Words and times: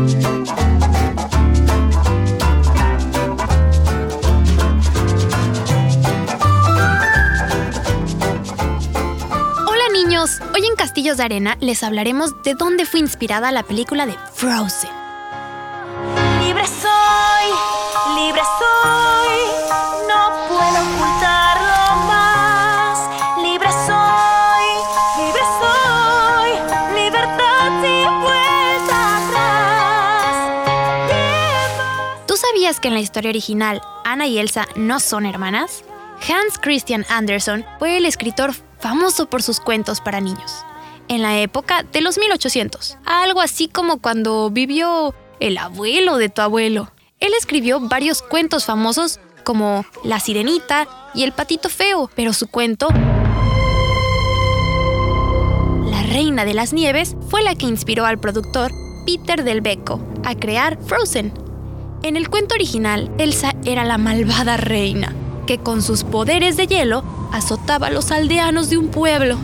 Hola 0.00 0.08
niños, 9.92 10.40
hoy 10.54 10.64
en 10.64 10.74
Castillos 10.76 11.18
de 11.18 11.24
Arena 11.24 11.58
les 11.60 11.82
hablaremos 11.82 12.42
de 12.42 12.54
dónde 12.54 12.86
fue 12.86 13.00
inspirada 13.00 13.52
la 13.52 13.62
película 13.62 14.06
de 14.06 14.14
Frozen. 14.32 14.99
Que 32.78 32.88
en 32.88 32.94
la 32.94 33.00
historia 33.00 33.30
original 33.30 33.82
Anna 34.04 34.26
y 34.26 34.38
Elsa 34.38 34.68
no 34.76 35.00
son 35.00 35.26
hermanas? 35.26 35.82
Hans 36.28 36.58
Christian 36.60 37.04
Andersen 37.08 37.64
fue 37.78 37.96
el 37.96 38.04
escritor 38.04 38.52
famoso 38.78 39.28
por 39.28 39.42
sus 39.42 39.58
cuentos 39.58 40.00
para 40.00 40.20
niños. 40.20 40.64
En 41.08 41.22
la 41.22 41.40
época 41.40 41.82
de 41.82 42.02
los 42.02 42.18
1800, 42.18 42.98
algo 43.04 43.40
así 43.40 43.66
como 43.66 44.00
cuando 44.00 44.50
vivió 44.50 45.14
el 45.40 45.58
abuelo 45.58 46.18
de 46.18 46.28
tu 46.28 46.42
abuelo. 46.42 46.92
Él 47.18 47.32
escribió 47.36 47.80
varios 47.80 48.22
cuentos 48.22 48.66
famosos 48.66 49.18
como 49.42 49.84
La 50.04 50.20
Sirenita 50.20 50.86
y 51.14 51.24
El 51.24 51.32
Patito 51.32 51.68
Feo, 51.68 52.08
pero 52.14 52.32
su 52.32 52.46
cuento 52.46 52.88
La 55.86 56.02
Reina 56.02 56.44
de 56.44 56.54
las 56.54 56.72
Nieves 56.72 57.16
fue 57.28 57.42
la 57.42 57.56
que 57.56 57.66
inspiró 57.66 58.06
al 58.06 58.20
productor 58.20 58.70
Peter 59.06 59.42
Del 59.42 59.60
Becco 59.60 60.00
a 60.24 60.36
crear 60.36 60.78
Frozen. 60.86 61.49
En 62.02 62.16
el 62.16 62.30
cuento 62.30 62.54
original, 62.54 63.10
Elsa 63.18 63.54
era 63.66 63.84
la 63.84 63.98
malvada 63.98 64.56
reina, 64.56 65.14
que 65.46 65.58
con 65.58 65.82
sus 65.82 66.02
poderes 66.02 66.56
de 66.56 66.66
hielo 66.66 67.04
azotaba 67.30 67.88
a 67.88 67.90
los 67.90 68.10
aldeanos 68.10 68.70
de 68.70 68.78
un 68.78 68.88
pueblo. 68.88 69.36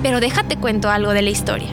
Pero 0.00 0.20
déjate 0.20 0.56
cuento 0.56 0.90
algo 0.90 1.12
de 1.12 1.22
la 1.22 1.30
historia. 1.30 1.70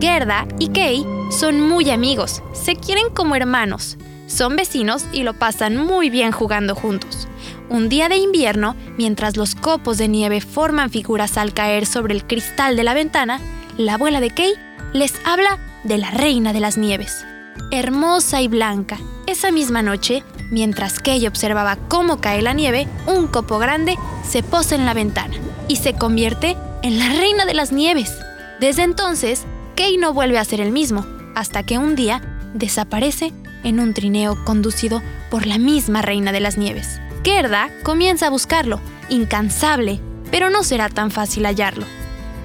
Gerda 0.00 0.46
y 0.58 0.68
Kay 0.68 1.04
son 1.30 1.60
muy 1.60 1.90
amigos, 1.90 2.42
se 2.54 2.76
quieren 2.76 3.10
como 3.10 3.36
hermanos, 3.36 3.98
son 4.26 4.56
vecinos 4.56 5.04
y 5.12 5.24
lo 5.24 5.34
pasan 5.34 5.76
muy 5.76 6.08
bien 6.08 6.32
jugando 6.32 6.74
juntos. 6.74 7.28
Un 7.68 7.90
día 7.90 8.08
de 8.08 8.16
invierno, 8.16 8.76
mientras 8.96 9.36
los 9.36 9.54
copos 9.54 9.98
de 9.98 10.08
nieve 10.08 10.40
forman 10.40 10.88
figuras 10.88 11.36
al 11.36 11.52
caer 11.52 11.84
sobre 11.84 12.14
el 12.14 12.26
cristal 12.26 12.76
de 12.76 12.84
la 12.84 12.94
ventana, 12.94 13.40
la 13.76 13.94
abuela 13.94 14.20
de 14.20 14.30
Kay 14.30 14.54
les 14.94 15.14
habla 15.26 15.58
de 15.84 15.98
la 15.98 16.10
reina 16.12 16.54
de 16.54 16.60
las 16.60 16.78
nieves. 16.78 17.26
Hermosa 17.70 18.40
y 18.40 18.48
blanca, 18.48 18.98
esa 19.26 19.50
misma 19.50 19.82
noche, 19.82 20.22
mientras 20.50 21.00
Kay 21.00 21.26
observaba 21.26 21.76
cómo 21.88 22.20
cae 22.20 22.42
la 22.42 22.52
nieve, 22.52 22.86
un 23.06 23.26
copo 23.26 23.58
grande 23.58 23.96
se 24.28 24.42
posa 24.42 24.74
en 24.74 24.86
la 24.86 24.94
ventana 24.94 25.34
y 25.68 25.76
se 25.76 25.94
convierte 25.94 26.56
en 26.82 26.98
la 26.98 27.08
reina 27.08 27.44
de 27.44 27.54
las 27.54 27.72
nieves. 27.72 28.12
Desde 28.60 28.82
entonces, 28.82 29.44
Kay 29.76 29.98
no 29.98 30.12
vuelve 30.12 30.38
a 30.38 30.44
ser 30.44 30.60
el 30.60 30.72
mismo, 30.72 31.04
hasta 31.34 31.64
que 31.64 31.78
un 31.78 31.96
día 31.96 32.22
desaparece 32.54 33.32
en 33.64 33.80
un 33.80 33.94
trineo 33.94 34.44
conducido 34.44 35.02
por 35.30 35.46
la 35.46 35.58
misma 35.58 36.02
reina 36.02 36.32
de 36.32 36.40
las 36.40 36.56
nieves. 36.56 37.00
Gerda 37.24 37.70
comienza 37.82 38.28
a 38.28 38.30
buscarlo, 38.30 38.80
incansable, 39.08 40.00
pero 40.30 40.50
no 40.50 40.62
será 40.62 40.88
tan 40.88 41.10
fácil 41.10 41.44
hallarlo. 41.44 41.84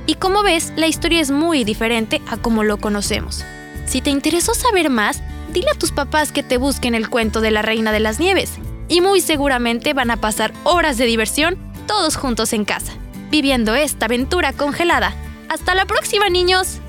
Y 0.07 0.15
como 0.15 0.41
ves, 0.43 0.73
la 0.75 0.87
historia 0.87 1.21
es 1.21 1.29
muy 1.29 1.63
diferente 1.63 2.21
a 2.27 2.37
como 2.37 2.63
lo 2.63 2.77
conocemos. 2.77 3.45
Si 3.85 4.01
te 4.01 4.09
interesó 4.09 4.53
saber 4.53 4.89
más, 4.89 5.21
dile 5.53 5.69
a 5.71 5.77
tus 5.77 5.91
papás 5.91 6.31
que 6.31 6.43
te 6.43 6.57
busquen 6.57 6.95
el 6.95 7.09
cuento 7.09 7.41
de 7.41 7.51
la 7.51 7.61
Reina 7.61 7.91
de 7.91 7.99
las 7.99 8.19
Nieves. 8.19 8.53
Y 8.87 9.01
muy 9.01 9.21
seguramente 9.21 9.93
van 9.93 10.11
a 10.11 10.17
pasar 10.17 10.53
horas 10.63 10.97
de 10.97 11.05
diversión 11.05 11.57
todos 11.87 12.15
juntos 12.15 12.53
en 12.53 12.65
casa, 12.65 12.93
viviendo 13.29 13.75
esta 13.75 14.05
aventura 14.05 14.53
congelada. 14.53 15.13
¡Hasta 15.49 15.75
la 15.75 15.85
próxima, 15.85 16.29
niños! 16.29 16.79